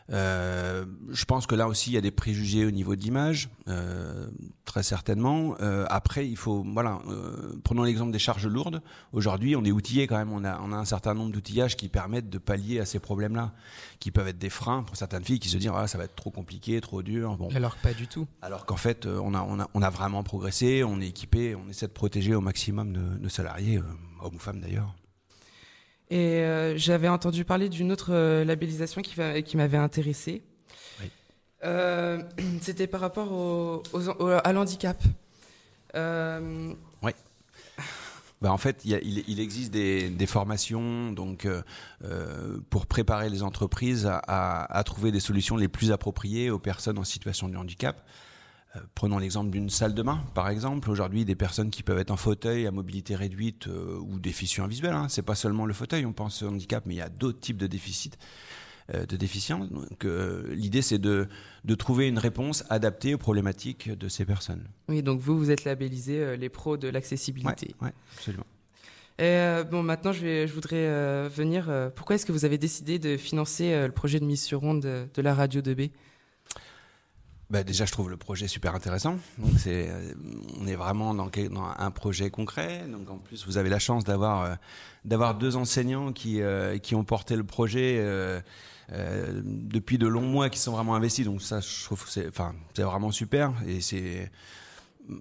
Euh, 0.09 0.85
je 1.11 1.25
pense 1.25 1.47
que 1.47 1.55
là 1.55 1.67
aussi, 1.67 1.91
il 1.91 1.93
y 1.93 1.97
a 1.97 2.01
des 2.01 2.11
préjugés 2.11 2.65
au 2.65 2.71
niveau 2.71 2.95
de 2.95 3.01
l'image, 3.01 3.49
euh, 3.67 4.27
très 4.65 4.83
certainement. 4.83 5.55
Euh, 5.61 5.85
après, 5.89 6.27
il 6.27 6.35
faut, 6.35 6.65
voilà, 6.73 6.99
euh, 7.07 7.53
prenons 7.63 7.83
l'exemple 7.83 8.11
des 8.11 8.19
charges 8.19 8.47
lourdes. 8.47 8.81
Aujourd'hui, 9.13 9.55
on 9.55 9.63
est 9.63 9.71
outillé 9.71 10.07
quand 10.07 10.17
même. 10.17 10.31
On 10.33 10.43
a, 10.43 10.59
on 10.61 10.71
a 10.73 10.75
un 10.75 10.85
certain 10.85 11.13
nombre 11.13 11.31
d'outillages 11.31 11.77
qui 11.77 11.87
permettent 11.87 12.29
de 12.29 12.37
pallier 12.37 12.79
à 12.79 12.85
ces 12.85 12.99
problèmes-là, 12.99 13.53
qui 13.99 14.11
peuvent 14.11 14.27
être 14.27 14.39
des 14.39 14.49
freins 14.49 14.83
pour 14.83 14.95
certaines 14.97 15.23
filles 15.23 15.39
qui 15.39 15.49
se 15.49 15.57
disent, 15.57 15.71
ah, 15.73 15.87
ça 15.87 15.97
va 15.97 16.03
être 16.05 16.15
trop 16.15 16.31
compliqué, 16.31 16.81
trop 16.81 17.01
dur. 17.03 17.37
Bon, 17.37 17.49
Alors 17.55 17.77
que 17.77 17.81
pas 17.83 17.93
du 17.93 18.07
tout. 18.07 18.27
alors 18.41 18.65
qu'en 18.65 18.77
fait, 18.77 19.05
euh, 19.05 19.19
on 19.23 19.33
a, 19.33 19.41
on, 19.43 19.59
a, 19.59 19.69
on 19.73 19.81
a 19.81 19.89
vraiment 19.89 20.23
progressé, 20.23 20.83
on 20.83 20.99
est 20.99 21.07
équipé, 21.07 21.55
on 21.55 21.69
essaie 21.69 21.87
de 21.87 21.93
protéger 21.93 22.35
au 22.35 22.41
maximum 22.41 22.93
de 23.19 23.29
salariés, 23.29 23.79
hommes 24.21 24.35
ou 24.35 24.39
femmes 24.39 24.59
d'ailleurs. 24.59 24.93
Et 26.11 26.41
euh, 26.41 26.77
j'avais 26.77 27.07
entendu 27.07 27.45
parler 27.45 27.69
d'une 27.69 27.91
autre 27.91 28.11
euh, 28.13 28.43
labellisation 28.43 29.01
qui, 29.01 29.15
va- 29.15 29.41
qui 29.41 29.55
m'avait 29.57 29.77
intéressé. 29.77 30.43
Oui. 30.99 31.09
Euh, 31.63 32.21
C'était 32.61 32.85
par 32.87 32.99
rapport 33.01 33.31
au, 33.31 33.81
à 34.43 34.53
l'handicap. 34.53 35.01
Euh, 35.95 36.73
Ben, 38.41 38.49
en 38.49 38.57
fait, 38.57 38.81
il, 38.85 38.89
y 38.91 38.95
a- 38.95 38.99
il, 39.01 39.23
il 39.27 39.39
existe 39.39 39.71
des, 39.71 40.09
des 40.09 40.25
formations 40.25 41.11
donc, 41.11 41.45
euh, 41.45 42.57
pour 42.71 42.87
préparer 42.87 43.29
les 43.29 43.43
entreprises 43.43 44.07
à, 44.07 44.17
à- 44.17 44.77
à 44.79 44.83
trouver 44.83 45.11
des 45.11 45.19
solutions 45.19 45.55
les 45.57 45.67
plus 45.67 45.91
appropriées 45.91 46.49
aux 46.49 46.57
personnes 46.59 46.97
en 46.97 47.03
situation 47.03 47.47
de 47.49 47.55
handicap. 47.55 48.03
Euh, 48.75 48.79
prenons 48.95 49.17
l'exemple 49.17 49.49
d'une 49.49 49.69
salle 49.69 49.93
de 49.93 50.01
bain, 50.01 50.21
par 50.33 50.49
exemple. 50.49 50.89
Aujourd'hui, 50.89 51.25
des 51.25 51.35
personnes 51.35 51.69
qui 51.69 51.83
peuvent 51.83 51.99
être 51.99 52.11
en 52.11 52.17
fauteuil 52.17 52.67
à 52.67 52.71
mobilité 52.71 53.15
réduite 53.15 53.67
euh, 53.67 53.99
ou 53.99 54.19
déficients 54.19 54.67
visuels. 54.67 54.93
Hein. 54.93 55.07
C'est 55.09 55.21
pas 55.21 55.35
seulement 55.35 55.65
le 55.65 55.73
fauteuil, 55.73 56.05
on 56.05 56.13
pense 56.13 56.41
au 56.43 56.47
handicap, 56.47 56.85
mais 56.85 56.95
il 56.95 56.97
y 56.97 57.01
a 57.01 57.09
d'autres 57.09 57.39
types 57.39 57.57
de 57.57 57.67
déficits, 57.67 58.11
euh, 58.93 59.05
de 59.05 59.17
déficiences. 59.17 59.69
Donc, 59.69 60.05
euh, 60.05 60.53
l'idée, 60.53 60.81
c'est 60.81 60.99
de, 60.99 61.27
de 61.65 61.75
trouver 61.75 62.07
une 62.07 62.17
réponse 62.17 62.63
adaptée 62.69 63.13
aux 63.13 63.17
problématiques 63.17 63.91
de 63.91 64.07
ces 64.07 64.25
personnes. 64.25 64.65
oui, 64.87 65.03
donc 65.03 65.19
vous, 65.19 65.37
vous 65.37 65.51
êtes 65.51 65.65
labellisé 65.65 66.37
les 66.37 66.49
pros 66.49 66.77
de 66.77 66.87
l'accessibilité. 66.87 67.75
Ouais, 67.81 67.93
absolument. 68.15 68.45
Et 69.19 69.63
bon, 69.69 69.83
maintenant, 69.83 70.13
je, 70.13 70.21
vais, 70.21 70.47
je 70.47 70.53
voudrais 70.53 71.29
venir. 71.29 71.69
pourquoi 71.95 72.15
est-ce 72.15 72.25
que 72.25 72.31
vous 72.31 72.45
avez 72.45 72.57
décidé 72.57 72.97
de 72.97 73.17
financer 73.17 73.85
le 73.85 73.91
projet 73.91 74.19
de 74.19 74.25
mise 74.25 74.41
sur 74.41 74.63
onde 74.63 74.81
de, 74.81 75.07
de 75.13 75.21
la 75.21 75.35
radio 75.35 75.61
2B 75.61 75.91
Bah 77.51 77.65
déjà, 77.65 77.83
je 77.83 77.91
trouve 77.91 78.09
le 78.09 78.15
projet 78.15 78.47
super 78.47 78.75
intéressant. 78.75 79.17
Donc, 79.37 79.51
c'est, 79.57 79.89
euh, 79.89 80.13
on 80.61 80.67
est 80.67 80.75
vraiment 80.75 81.13
dans, 81.13 81.29
un 81.77 81.91
projet 81.91 82.29
concret. 82.29 82.85
Donc, 82.87 83.09
en 83.09 83.17
plus, 83.17 83.45
vous 83.45 83.57
avez 83.57 83.67
la 83.67 83.77
chance 83.77 84.05
d'avoir 84.05 84.57
euh, 85.05 85.33
deux 85.33 85.57
enseignants 85.57 86.13
qui 86.13 86.41
euh, 86.41 86.77
qui 86.77 86.95
ont 86.95 87.03
porté 87.03 87.35
le 87.35 87.43
projet 87.43 88.01
depuis 88.89 89.97
de 89.97 90.07
longs 90.07 90.21
mois, 90.21 90.49
qui 90.49 90.59
sont 90.59 90.71
vraiment 90.71 90.95
investis. 90.95 91.25
Donc, 91.25 91.41
ça, 91.41 91.59
je 91.59 91.83
trouve, 91.83 92.05
c'est, 92.07 92.25
enfin, 92.29 92.55
vraiment 92.77 93.11
super. 93.11 93.51
Et 93.67 93.81
c'est 93.81 94.31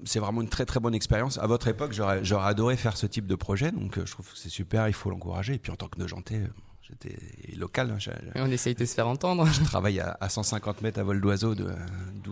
c'est 0.04 0.20
vraiment 0.20 0.40
une 0.40 0.48
très 0.48 0.66
très 0.66 0.78
bonne 0.78 0.94
expérience. 0.94 1.36
À 1.38 1.48
votre 1.48 1.66
époque, 1.66 1.92
j'aurais 1.92 2.48
adoré 2.48 2.76
faire 2.76 2.96
ce 2.96 3.06
type 3.06 3.26
de 3.26 3.34
projet. 3.34 3.72
Donc, 3.72 3.98
je 4.04 4.12
trouve 4.12 4.30
que 4.30 4.38
c'est 4.38 4.50
super. 4.50 4.86
Il 4.86 4.94
faut 4.94 5.10
l'encourager. 5.10 5.54
Et 5.54 5.58
puis, 5.58 5.72
en 5.72 5.76
tant 5.76 5.88
que 5.88 5.98
Nogentais, 5.98 6.42
j'étais 6.90 7.16
local. 7.56 7.90
hein, 8.08 8.30
On 8.36 8.50
essaye 8.50 8.74
de 8.74 8.84
se 8.84 8.94
faire 8.94 9.08
entendre. 9.08 9.46
je 9.46 9.62
travaille 9.64 10.00
à, 10.00 10.16
à 10.20 10.28
150 10.28 10.82
mètres 10.82 11.00
à 11.00 11.02
vol 11.02 11.20
d'oiseau 11.20 11.54
d'où 11.54 11.66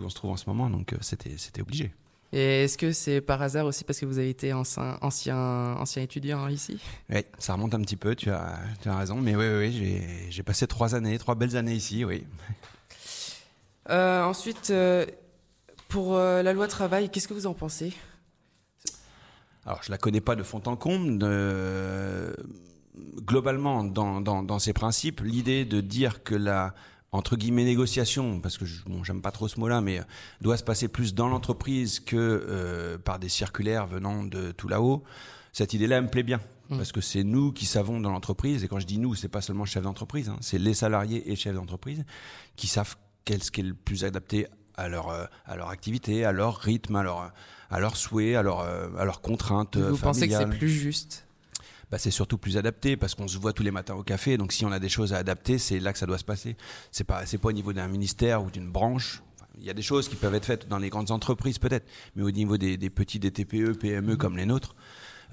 on 0.03 0.09
se 0.09 0.15
trouve 0.15 0.31
en 0.31 0.37
ce 0.37 0.45
moment, 0.47 0.69
donc 0.69 0.93
euh, 0.93 0.97
c'était 1.01 1.61
obligé. 1.61 1.91
Et 2.31 2.65
est-ce 2.65 2.77
que 2.77 2.91
c'est 2.91 3.21
par 3.21 3.41
hasard 3.41 3.65
aussi 3.65 3.83
parce 3.83 3.99
que 3.99 4.05
vous 4.05 4.19
avez 4.19 4.29
été 4.29 4.53
ancien, 4.53 4.99
ancien, 5.01 5.35
ancien 5.79 6.03
étudiant 6.03 6.47
ici? 6.47 6.79
Oui, 7.09 7.21
ça 7.39 7.53
remonte 7.53 7.73
un 7.73 7.81
petit 7.81 7.95
peu, 7.95 8.13
tu 8.15 8.29
as, 8.29 8.59
tu 8.83 8.87
as 8.89 8.95
raison, 8.97 9.15
mais 9.15 9.35
oui, 9.35 9.45
oui, 9.47 9.57
oui, 9.57 9.71
j'ai- 9.71 10.31
j'ai 10.31 10.43
passé 10.43 10.67
trois 10.67 10.93
années, 10.93 11.17
trois 11.17 11.33
belles 11.33 11.57
années 11.57 11.73
ici, 11.73 12.05
oui. 12.05 12.25
Euh, 13.89 14.21
Ensuite, 14.23 14.69
euh, 14.69 15.03
pour 15.87 16.15
euh, 16.15 16.43
la 16.43 16.53
loi 16.53 16.67
travail, 16.67 17.09
qu'est-ce 17.09 17.27
que 17.27 17.33
vous 17.33 17.47
en 17.47 17.55
pensez? 17.55 17.91
Alors, 19.65 19.81
je 19.81 19.89
la 19.89 19.97
connais 19.97 20.21
pas 20.21 20.35
de 20.35 20.43
fond 20.43 20.61
en 20.67 20.75
comble. 20.75 21.17
de- 21.17 22.35
Globalement, 22.95 23.83
dans, 23.83 24.19
dans, 24.19 24.43
dans 24.43 24.59
ses 24.59 24.73
principes, 24.73 25.21
l'idée 25.21 25.65
de 25.65 25.81
dire 25.81 26.23
que 26.23 26.35
la 26.35 26.73
entre 27.11 27.37
guillemets 27.37 27.63
négociation, 27.63 28.39
parce 28.39 28.59
que 28.59 28.65
bon, 28.85 29.03
j'aime 29.03 29.21
pas 29.21 29.31
trop 29.31 29.47
ce 29.47 29.59
mot-là, 29.59 29.81
mais 29.81 29.99
euh, 29.99 30.03
doit 30.41 30.57
se 30.57 30.63
passer 30.63 30.87
plus 30.87 31.15
dans 31.15 31.27
l'entreprise 31.27 31.99
que 31.99 32.15
euh, 32.15 32.99
par 32.99 33.17
des 33.17 33.29
circulaires 33.29 33.87
venant 33.87 34.23
de 34.23 34.51
tout 34.51 34.67
là-haut. 34.67 35.03
Cette 35.51 35.73
idée-là 35.73 36.01
me 36.01 36.07
plaît 36.07 36.21
bien 36.21 36.39
Mmh. 36.69 36.77
Parce 36.77 36.91
que 36.91 37.01
c'est 37.01 37.23
nous 37.23 37.51
qui 37.51 37.65
savons 37.65 37.99
dans 37.99 38.11
l'entreprise, 38.11 38.63
et 38.63 38.67
quand 38.67 38.79
je 38.79 38.85
dis 38.85 38.99
nous, 38.99 39.15
c'est 39.15 39.27
pas 39.27 39.41
seulement 39.41 39.65
chef 39.65 39.83
d'entreprise, 39.83 40.29
hein, 40.29 40.37
c'est 40.39 40.59
les 40.59 40.75
salariés 40.75 41.31
et 41.31 41.35
chefs 41.35 41.55
d'entreprise 41.55 42.05
qui 42.55 42.67
savent 42.67 42.95
qu'est-ce 43.25 43.49
qui 43.51 43.61
est 43.61 43.63
le 43.63 43.73
plus 43.73 44.05
adapté 44.05 44.47
à 44.75 44.87
leur, 44.87 45.09
euh, 45.09 45.25
à 45.45 45.55
leur 45.55 45.69
activité, 45.69 46.25
à 46.25 46.31
leur 46.31 46.57
rythme, 46.57 46.95
à 46.95 47.03
leur, 47.03 47.31
à 47.71 47.79
leur 47.79 47.97
souhait, 47.97 48.35
à 48.35 48.43
leur, 48.43 48.59
à 48.59 49.03
leurs 49.03 49.21
contraintes. 49.21 49.77
Vous 49.77 49.97
pensez 49.97 50.27
que 50.27 50.35
c'est 50.35 50.45
plus 50.45 50.69
juste 50.69 51.25
bah, 51.91 51.97
c'est 51.97 52.11
surtout 52.11 52.37
plus 52.37 52.57
adapté 52.57 52.97
parce 52.97 53.15
qu'on 53.15 53.27
se 53.27 53.37
voit 53.37 53.53
tous 53.53 53.63
les 53.63 53.71
matins 53.71 53.95
au 53.95 54.03
café. 54.03 54.37
Donc 54.37 54.51
si 54.51 54.65
on 54.65 54.71
a 54.71 54.79
des 54.79 54.89
choses 54.89 55.13
à 55.13 55.17
adapter, 55.17 55.57
c'est 55.57 55.79
là 55.79 55.93
que 55.93 55.99
ça 55.99 56.05
doit 56.05 56.17
se 56.17 56.23
passer. 56.23 56.55
C'est 56.91 57.03
pas 57.03 57.25
c'est 57.25 57.37
pas 57.37 57.49
au 57.49 57.53
niveau 57.53 57.73
d'un 57.73 57.87
ministère 57.87 58.43
ou 58.43 58.51
d'une 58.51 58.69
branche. 58.69 59.21
il 59.57 59.65
y 59.65 59.69
a 59.69 59.73
des 59.73 59.81
choses 59.81 60.07
qui 60.07 60.15
peuvent 60.15 60.35
être 60.35 60.45
faites 60.45 60.67
dans 60.67 60.77
les 60.77 60.89
grandes 60.89 61.11
entreprises 61.11 61.59
peut-être, 61.59 61.85
mais 62.15 62.23
au 62.23 62.31
niveau 62.31 62.57
des, 62.57 62.77
des 62.77 62.89
petits 62.89 63.19
des 63.19 63.31
TPE, 63.31 63.73
PME 63.73 64.15
comme 64.15 64.37
les 64.37 64.45
nôtres, 64.45 64.75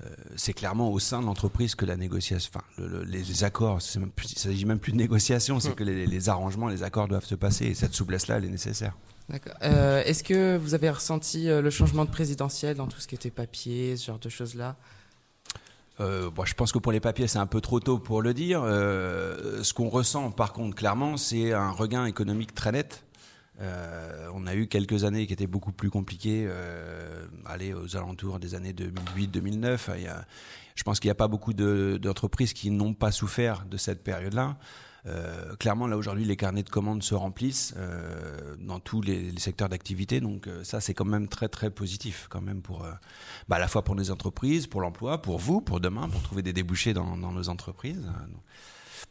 euh, 0.04 0.08
c'est 0.36 0.52
clairement 0.52 0.90
au 0.90 0.98
sein 0.98 1.20
de 1.20 1.26
l'entreprise 1.26 1.74
que 1.74 1.86
la 1.86 1.96
négociation, 1.96 2.50
enfin, 2.54 2.64
les, 3.06 3.44
accords, 3.44 3.80
il 3.94 4.02
ne 4.02 4.08
s'agit 4.16 4.66
même 4.66 4.78
plus 4.78 4.92
de 4.92 4.98
négociation, 4.98 5.58
c'est 5.58 5.70
mm. 5.70 5.74
que 5.74 5.84
les, 5.84 6.28
arrangements, 6.28 6.68
les 6.68 6.82
accords 6.82 7.08
doivent 7.08 7.24
se 7.24 7.34
passer 7.34 7.66
et 7.66 7.74
cette 7.74 7.94
souplesse-là, 7.94 8.36
elle 8.36 8.44
est 8.44 8.50
nécessaire. 8.50 8.94
D'accord. 9.28 9.54
Euh, 9.62 10.02
est-ce 10.04 10.22
que 10.22 10.56
vous 10.56 10.74
avez 10.74 10.90
ressenti 10.90 11.48
euh, 11.48 11.62
le 11.62 11.70
changement 11.70 12.04
de 12.04 12.10
présidentiel 12.10 12.76
dans 12.76 12.86
tout 12.86 13.00
ce 13.00 13.08
qui 13.08 13.14
était 13.14 13.30
papier, 13.30 13.96
ce 13.96 14.06
genre 14.06 14.18
de 14.18 14.28
choses-là? 14.28 14.76
Bon, 15.98 16.44
je 16.44 16.54
pense 16.54 16.72
que 16.72 16.78
pour 16.78 16.92
les 16.92 17.00
papiers, 17.00 17.26
c'est 17.26 17.38
un 17.38 17.46
peu 17.46 17.60
trop 17.60 17.80
tôt 17.80 17.98
pour 17.98 18.22
le 18.22 18.34
dire. 18.34 18.62
ce 18.62 19.72
qu'on 19.72 19.88
ressent, 19.88 20.30
par 20.30 20.52
contre, 20.52 20.76
clairement, 20.76 21.16
c'est 21.16 21.52
un 21.52 21.70
regain 21.70 22.06
économique 22.06 22.54
très 22.54 22.72
net. 22.72 23.06
Euh, 23.60 24.28
on 24.34 24.46
a 24.46 24.54
eu 24.54 24.66
quelques 24.66 25.04
années 25.04 25.26
qui 25.26 25.32
étaient 25.32 25.46
beaucoup 25.46 25.72
plus 25.72 25.90
compliquées, 25.90 26.46
euh, 26.48 27.26
aller 27.46 27.72
aux 27.72 27.96
alentours 27.96 28.38
des 28.38 28.54
années 28.54 28.72
2008-2009. 28.72 29.90
Je 30.74 30.82
pense 30.82 31.00
qu'il 31.00 31.08
n'y 31.08 31.12
a 31.12 31.16
pas 31.16 31.28
beaucoup 31.28 31.54
d'entreprises 31.54 32.52
qui 32.52 32.70
n'ont 32.70 32.92
pas 32.92 33.10
souffert 33.10 33.64
de 33.64 33.76
cette 33.76 34.04
période-là. 34.04 34.56
Euh, 35.06 35.54
clairement, 35.56 35.86
là 35.86 35.96
aujourd'hui, 35.96 36.24
les 36.24 36.36
carnets 36.36 36.62
de 36.62 36.70
commandes 36.70 37.02
se 37.02 37.14
remplissent 37.14 37.74
euh, 37.76 38.56
dans 38.58 38.80
tous 38.80 39.00
les, 39.00 39.38
secteurs 39.38 39.68
d'activité. 39.68 40.20
Donc 40.20 40.46
euh, 40.46 40.64
ça, 40.64 40.80
c'est 40.80 40.94
quand 40.94 41.04
même 41.04 41.28
très 41.28 41.48
très 41.48 41.70
positif, 41.70 42.26
quand 42.28 42.40
même 42.40 42.62
pour 42.62 42.86
bah, 43.48 43.56
à 43.56 43.58
la 43.58 43.68
fois 43.68 43.82
pour 43.82 43.94
nos 43.94 44.10
entreprises, 44.10 44.66
pour 44.66 44.80
l'emploi, 44.80 45.22
pour 45.22 45.38
vous, 45.38 45.60
pour 45.60 45.80
demain, 45.80 46.08
pour 46.08 46.22
trouver 46.22 46.42
des 46.42 46.52
débouchés 46.52 46.94
dans, 46.94 47.16
dans 47.16 47.32
nos 47.32 47.48
entreprises 47.48 48.02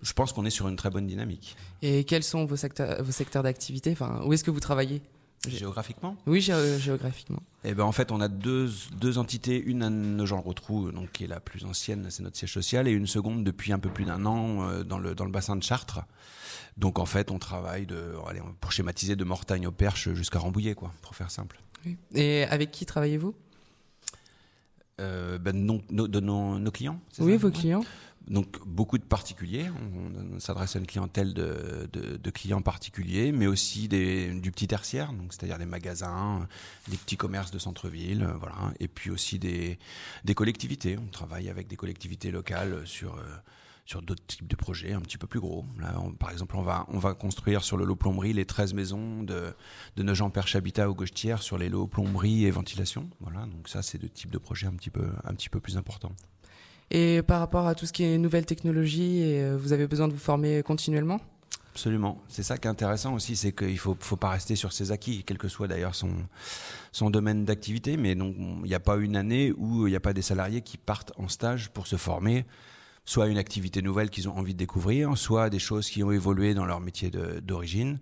je 0.02 0.14
pense 0.14 0.34
qu'on 0.34 0.46
est 0.46 0.50
sur 0.50 0.68
une 0.68 0.76
très 0.76 0.90
bonne 0.90 1.08
dynamique. 1.08 1.56
Et 1.82 2.04
quels 2.04 2.24
sont 2.24 2.46
vos 2.46 2.58
secteurs, 2.58 3.02
vos 3.02 3.12
secteurs 3.12 3.44
d'activité? 3.44 3.92
Enfin, 3.92 4.22
Où 4.26 4.34
est-ce 4.34 4.44
que 4.44 4.52
vous 4.52 4.60
travaillez? 4.60 5.02
Géographiquement 5.50 6.16
Oui, 6.26 6.42
géographiquement. 6.42 7.42
Eh 7.64 7.74
ben, 7.74 7.84
en 7.84 7.92
fait, 7.92 8.12
on 8.12 8.22
a 8.22 8.28
deux, 8.28 8.70
deux 9.00 9.18
entités. 9.18 9.62
Une 9.62 9.84
à 9.84 9.90
Nogent-le-Rotrou, 9.90 10.92
donc, 10.92 11.12
qui 11.12 11.24
est 11.24 11.28
la 11.28 11.40
plus 11.40 11.66
ancienne, 11.66 12.08
c'est 12.10 12.24
notre 12.24 12.38
siège 12.38 12.54
social, 12.54 12.88
et 12.88 12.92
une 12.92 13.08
seconde 13.08 13.44
depuis 13.44 13.74
un 13.74 13.80
peu 13.80 13.90
plus 13.90 14.06
d'un 14.06 14.26
an 14.26 14.70
euh, 14.70 14.84
dans, 14.84 15.00
le, 15.00 15.16
dans 15.16 15.26
le 15.26 15.32
bassin 15.32 15.56
de 15.56 15.64
Chartres. 15.64 16.02
Donc, 16.78 17.00
en 17.00 17.06
fait, 17.06 17.32
on 17.32 17.40
travaille, 17.40 17.86
de, 17.86 18.14
allez, 18.28 18.42
pour 18.60 18.72
schématiser, 18.72 19.16
de 19.16 19.24
Mortagne 19.24 19.68
au 19.68 19.72
Perche 19.72 20.14
jusqu'à 20.14 20.40
Rambouillet, 20.40 20.76
quoi, 20.76 20.94
pour 21.02 21.16
faire 21.16 21.32
simple. 21.32 21.60
Et 22.14 22.44
avec 22.44 22.72
qui 22.72 22.86
travaillez-vous? 22.86 23.36
Euh, 25.02 25.38
ben, 25.38 25.54
de 25.90 26.20
nos, 26.20 26.72
clients. 26.72 27.00
Oui, 27.20 27.36
vos 27.36 27.52
clients. 27.52 27.84
Donc 28.28 28.60
beaucoup 28.66 28.98
de 28.98 29.04
particuliers, 29.04 29.70
on, 29.70 30.40
s'adresse 30.40 30.76
à 30.76 30.80
une 30.80 30.88
clientèle 30.88 31.34
de, 31.34 31.88
de, 31.92 32.30
clients 32.32 32.62
particuliers, 32.62 33.32
mais 33.32 33.46
aussi 33.46 33.88
du 33.88 34.52
petit 34.52 34.68
tertiaire, 34.68 35.14
donc 35.14 35.32
c'est-à-dire 35.32 35.60
des 35.60 35.66
magasins, 35.66 36.48
des 36.88 36.98
petits 36.98 37.18
commerces 37.18 37.52
de 37.52 37.60
centre-ville, 37.60 38.24
euh, 38.24 38.34
voilà, 38.40 38.74
et 38.80 38.88
puis 38.88 39.12
aussi 39.12 39.38
des, 39.38 39.78
collectivités. 40.36 40.98
On 40.98 41.08
travaille 41.08 41.50
avec 41.50 41.68
des 41.68 41.76
collectivités 41.76 42.32
locales 42.32 42.86
sur 42.86 43.16
euh, 43.16 43.22
sur 43.86 44.02
d'autres 44.02 44.26
types 44.26 44.48
de 44.48 44.56
projets 44.56 44.94
un 44.94 45.02
petit 45.02 45.18
peu 45.18 45.28
plus 45.28 45.40
gros. 45.40 45.64
Là, 45.80 45.94
par 46.18 46.32
exemple, 46.32 46.56
on 46.58 46.64
va, 46.64 46.86
on 46.90 46.98
va 46.98 47.14
construire 47.14 47.64
sur 47.64 47.78
le 47.78 47.86
lot 47.86 47.96
plomberie 47.96 48.34
les 48.34 48.46
13 48.46 48.74
maisons 48.74 49.22
de, 49.22 49.54
de 49.96 50.04
Nogent-Perche 50.04 50.56
Habitat 50.56 50.90
au 50.90 50.96
Gauchetière 50.96 51.44
sur 51.44 51.60
les 51.60 51.70
lots 51.70 51.86
plomberie 51.86 52.46
et 52.46 52.52
ventilation. 52.52 53.08
Voilà, 53.20 53.46
donc 53.46 53.70
ça, 53.70 53.84
c'est 53.84 54.00
deux 54.00 54.10
types 54.10 54.32
de 54.32 54.40
projets 54.40 54.66
un 54.66 54.74
petit 54.74 54.90
peu, 54.90 55.08
un 55.24 55.36
petit 55.36 55.50
peu 55.50 55.60
plus 55.60 55.78
importants. 55.78 56.14
Et 56.92 57.22
par 57.24 57.40
rapport 57.40 57.68
à 57.68 57.76
tout 57.76 57.86
ce 57.86 57.94
qui 57.94 58.04
est 58.04 58.18
nouvelles 58.18 58.46
technologies, 58.46 59.22
euh, 59.24 59.58
vous 59.60 59.74
avez 59.74 59.88
besoin 59.88 60.08
de 60.08 60.14
vous 60.14 60.20
former 60.20 60.62
continuellement? 60.64 61.20
Absolument. 61.72 62.22
C'est 62.30 62.44
ça 62.44 62.58
qui 62.58 62.68
est 62.68 62.72
intéressant 62.72 63.16
aussi, 63.16 63.36
c'est 63.36 63.52
qu'il 63.52 63.78
faut, 63.78 63.98
faut 64.00 64.16
pas 64.16 64.30
rester 64.30 64.56
sur 64.56 64.72
ses 64.72 64.92
acquis, 64.92 65.24
quel 65.26 65.38
que 65.38 65.50
soit 65.50 65.68
d'ailleurs 65.68 65.94
son, 65.94 66.10
son 66.94 67.10
domaine 67.10 67.44
d'activité. 67.44 67.98
Mais 67.98 68.14
il 68.14 68.62
n'y 68.64 68.74
a 68.74 68.80
pas 68.80 68.96
une 68.96 69.18
année 69.18 69.52
où 69.58 69.86
il 69.86 69.90
n'y 69.90 69.98
a 69.98 70.00
pas 70.00 70.14
des 70.14 70.22
salariés 70.22 70.62
qui 70.62 70.78
partent 70.78 71.12
en 71.18 71.28
stage 71.28 71.70
pour 71.72 71.88
se 71.88 71.98
former, 71.98 72.46
soit 73.04 73.28
une 73.28 73.38
activité 73.38 73.82
nouvelle 73.82 74.10
qu'ils 74.10 74.30
ont 74.30 74.38
envie 74.38 74.54
de 74.54 74.60
découvrir, 74.60 75.18
soit 75.18 75.50
des 75.50 75.60
choses 75.60 75.90
qui 75.90 76.02
ont 76.02 76.12
évolué 76.12 76.54
dans 76.54 76.66
leur 76.66 76.80
métier 76.80 77.12
d'origine. 77.42 78.00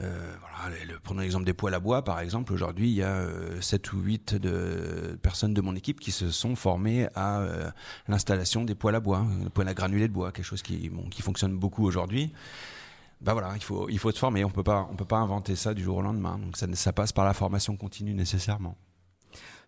Euh, 0.00 0.34
voilà, 0.40 0.76
le, 0.86 0.98
prenons 0.98 1.20
l'exemple 1.20 1.44
des 1.44 1.52
poêles 1.52 1.74
à 1.74 1.80
bois, 1.80 2.02
par 2.02 2.20
exemple. 2.20 2.52
Aujourd'hui, 2.52 2.90
il 2.90 2.94
y 2.94 3.02
a 3.02 3.14
euh, 3.14 3.60
7 3.60 3.92
ou 3.92 4.00
8 4.00 4.34
de, 4.34 5.18
personnes 5.22 5.54
de 5.54 5.60
mon 5.60 5.74
équipe 5.74 6.00
qui 6.00 6.12
se 6.12 6.30
sont 6.30 6.56
formées 6.56 7.08
à 7.14 7.40
euh, 7.40 7.70
l'installation 8.08 8.64
des 8.64 8.74
poêles 8.74 8.94
à 8.94 9.00
bois, 9.00 9.26
des 9.40 9.46
euh, 9.46 9.50
poêles 9.50 9.68
à 9.68 9.74
granulés 9.74 10.08
de 10.08 10.12
bois, 10.12 10.32
quelque 10.32 10.44
chose 10.44 10.62
qui, 10.62 10.88
bon, 10.88 11.08
qui 11.08 11.22
fonctionne 11.22 11.56
beaucoup 11.56 11.84
aujourd'hui. 11.84 12.32
Bah 13.20 13.34
voilà, 13.34 13.52
il 13.54 13.62
faut, 13.62 13.88
il 13.90 13.98
faut 13.98 14.10
se 14.10 14.18
former. 14.18 14.44
On 14.44 14.50
peut 14.50 14.62
pas, 14.62 14.88
on 14.90 14.96
peut 14.96 15.04
pas 15.04 15.18
inventer 15.18 15.54
ça 15.54 15.74
du 15.74 15.82
jour 15.82 15.98
au 15.98 16.02
lendemain. 16.02 16.38
Donc 16.38 16.56
ça, 16.56 16.66
ça 16.74 16.92
passe 16.92 17.12
par 17.12 17.26
la 17.26 17.34
formation 17.34 17.76
continue 17.76 18.14
nécessairement. 18.14 18.76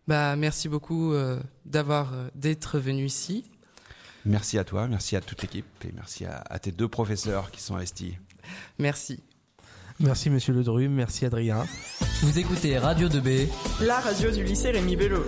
Bah 0.08 0.34
merci 0.36 0.68
beaucoup 0.68 1.12
d'avoir 1.64 2.12
d'être 2.34 2.78
venu 2.78 3.04
ici. 3.04 3.44
Merci 4.24 4.58
à 4.58 4.64
toi, 4.64 4.88
merci 4.88 5.16
à 5.16 5.20
toute 5.20 5.42
l'équipe 5.42 5.66
et 5.84 5.92
merci 5.92 6.24
à, 6.24 6.42
à 6.48 6.58
tes 6.58 6.72
deux 6.72 6.88
professeurs 6.88 7.50
qui 7.50 7.60
sont 7.60 7.76
investis. 7.76 8.14
Merci. 8.78 9.22
Merci 10.02 10.30
Monsieur 10.30 10.52
Ledru, 10.52 10.88
merci 10.88 11.24
Adrien. 11.24 11.64
Vous 12.22 12.38
écoutez 12.38 12.76
Radio 12.78 13.08
2B, 13.08 13.48
la 13.80 14.00
radio 14.00 14.30
du 14.30 14.42
lycée 14.42 14.70
Rémi 14.70 14.96
Bello. 14.96 15.22